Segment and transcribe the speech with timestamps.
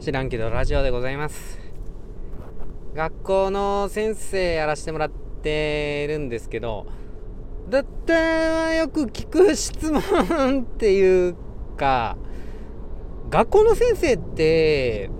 [0.00, 1.58] 知らんけどラジオでございます。
[2.94, 6.86] 学校の先生やらせてもらってるんですけど
[7.68, 11.36] だったらよく聞く質問っていう
[11.76, 12.16] か
[13.28, 15.10] 学校の先生って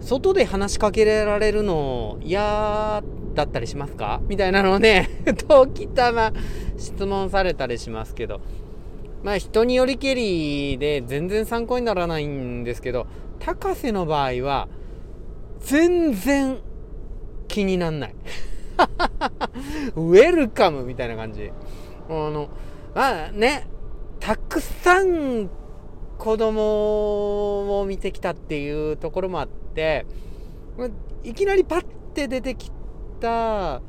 [0.00, 3.02] 外で話しかけられるの嫌
[3.34, 4.20] だったりしますか？
[4.26, 5.08] みたいなのをね
[5.46, 6.32] 時たま
[6.78, 8.40] 質問されたりしますけど。
[9.22, 13.06] まあ人によりけりで全然参考にならないんですけど
[13.38, 14.68] 高瀬の場合は
[15.60, 16.58] 全然
[17.48, 18.14] 気になんない。
[19.96, 21.50] ウェルカムみたいな感じ。
[22.08, 22.48] あの
[22.94, 23.66] まあね
[24.20, 25.50] たくさん
[26.18, 30.04] 子供を見てきたっていうところもあって
[31.22, 32.70] いきなりパッて出てき
[33.20, 33.80] た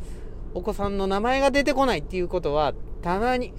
[0.54, 3.54] お子さんの名前が出てこないっていうことはたまに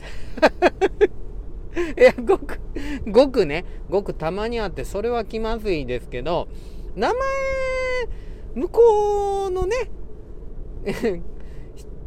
[1.97, 2.61] いや、ごく、
[3.07, 6.49] ごくね、ごくたまにあって、それは気まずいですけど、
[6.97, 7.17] 名前、
[8.55, 9.77] 向こうのね、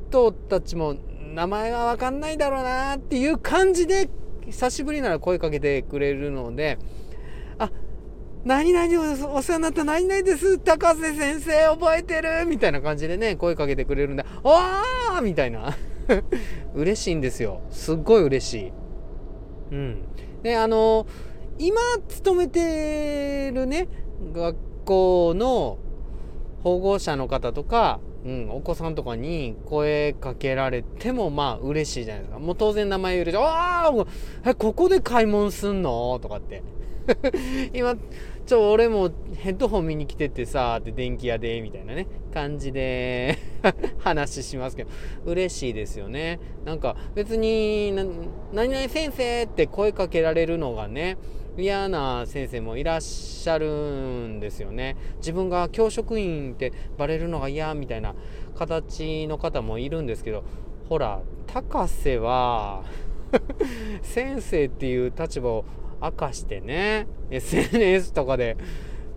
[0.09, 0.95] 人たちも
[1.33, 4.09] 名前がわかんないだろうなっていう感じで、
[4.45, 6.77] 久しぶりなら声かけてくれるので、
[7.57, 7.71] あ、
[8.43, 10.59] 何々お世話になった何々です。
[10.59, 15.77] 高瀬先生覚えてるみたいな感じでね、声かけてくれるんで、わーみたいな。
[16.75, 17.61] 嬉しいんですよ。
[17.71, 18.82] すっごい嬉しい。
[19.73, 19.97] うん。
[20.43, 21.07] で、あの、
[21.57, 23.87] 今勤めてるね、
[24.33, 25.77] 学校の
[26.63, 32.39] 保護者の方とか、うん、お子さんとかに声かけられてもまあ嬉しいじゃないですか。
[32.39, 33.91] もう当然名前言うて、あ
[34.45, 36.19] あここで買い物すんの？
[36.19, 36.63] とかって。
[37.73, 37.95] 今、
[38.45, 43.37] ちょ、俺もヘッドホン見に来ててさ、って電気屋で、みたいなね、感じで
[43.99, 44.89] 話しますけど、
[45.25, 46.39] 嬉しいですよね。
[46.65, 51.17] なんか別に、何々先生って声かけられるのがね、
[51.57, 54.95] 嫌な先生もいらっしゃるんですよね。
[55.17, 58.15] 自分が教職員ってバレるのが嫌みたいな
[58.55, 60.43] 形の方もいるんですけど、
[60.89, 62.83] ほら、高瀬は
[64.01, 65.65] 先生っていう立場を
[66.03, 68.57] 明かしてね SNS とかで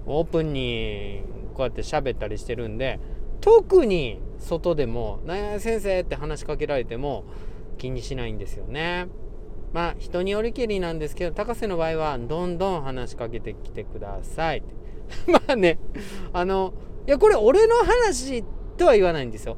[0.07, 1.23] オープンに
[1.55, 3.01] こうやって喋ったりしてるんで
[3.41, 7.25] 特に外でも「何々先生」って話しかけられても
[7.79, 9.09] 気にしないんですよね。
[9.73, 14.63] まあ人によりけりなんですけど高瀬の場合はどんどん話しかけてきてください。
[15.27, 15.79] まあね
[16.33, 16.73] あの
[17.07, 18.45] いやこれ俺の話
[18.77, 19.57] とは言わないんですよ。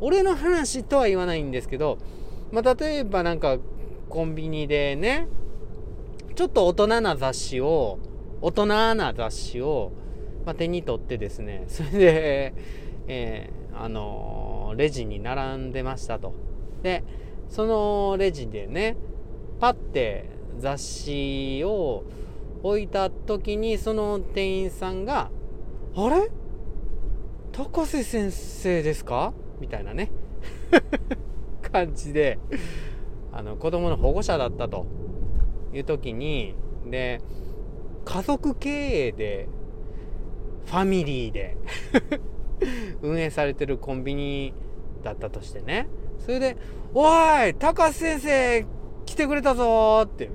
[0.00, 1.98] 俺の話とは言わないんですけど、
[2.52, 3.58] まあ、例えばなんか
[4.10, 5.26] コンビニでね
[6.36, 7.98] ちょっと大人な雑誌を、
[8.42, 9.92] 大人な雑誌を、
[10.44, 12.54] まあ、手に取ってですね、 それで、
[13.08, 16.34] えー、あのー、レジに並んでましたと。
[16.82, 17.04] で、
[17.48, 18.98] そのレジでね、
[19.60, 20.26] パッて
[20.58, 22.04] 雑誌を
[22.62, 25.30] 置いた時に、その店員さんが、
[25.94, 26.30] あれ？
[27.52, 29.32] 高瀬先生ですか？
[29.58, 30.10] みたいなね
[31.72, 32.38] 感じで、
[33.32, 34.84] あの、子供の保護者だったと。
[35.76, 36.54] いう時に
[36.90, 37.20] で
[38.04, 38.68] 家族経
[39.08, 39.48] 営で
[40.66, 41.56] ファミリーで
[43.02, 44.54] 運営されてるコンビニ
[45.02, 45.88] だったとしてね
[46.18, 46.56] それで
[46.94, 47.04] 「お
[47.46, 48.66] い高瀬先生
[49.04, 50.30] 来てくれたぞ」って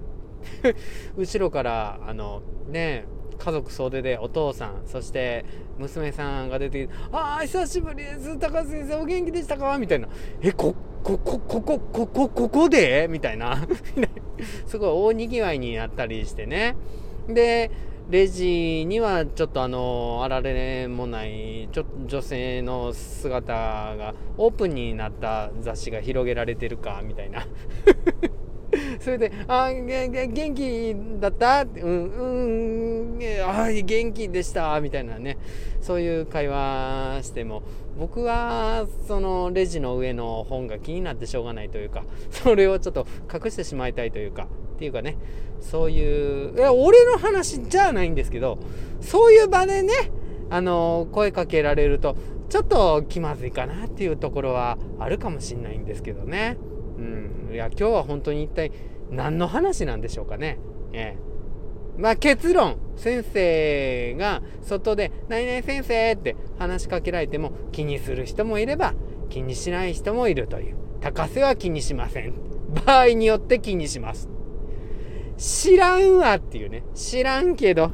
[1.18, 3.06] 後ろからあのね
[3.38, 5.46] 家族総出でお父さんそして
[5.80, 10.08] 娘さんが出てきて「ああ久しぶりです高瀬先生お元気でしたか?」みたいな
[10.42, 13.58] 「えこここここここここで?」みたいな
[14.68, 16.76] すごい大にぎわいになったりしてね。
[17.28, 17.72] で
[18.10, 27.46] レジにはちょっとあのあられもないちょっと女性の姿がオープンになった雑誌が広げられてるかみたいな。
[29.02, 35.38] それで「あ元気だった?」うんうんあ元気でした」みたいなね
[35.82, 37.64] そういう会話しても
[38.00, 45.18] 僕はそのレジの上の本が気になってしょうがないというかそれをちょっと隠してしまいたいというかっていうかね
[45.60, 48.60] そういういや俺の話じゃないんですけど
[49.02, 49.94] そういう場でね
[50.50, 52.16] あの声かけられると
[52.50, 56.58] ちょっと気まずいかなっていうところはあるかもしんないんですけどね。
[57.02, 58.72] うん、いや今日は本当に一体
[59.10, 60.60] 何の話なんでしょうかね。
[60.94, 61.32] ええ。
[61.98, 62.78] まあ結論。
[62.96, 68.94] 先生が外で「何々先生」って話しかけられても気にする人もいれば
[69.30, 70.76] 気にしない人もいるという。
[71.00, 72.34] 高瀬は気にしません。
[72.86, 74.30] 場合によって気にします。
[75.38, 76.84] 知らんわっていうね。
[76.94, 77.92] 知らんけど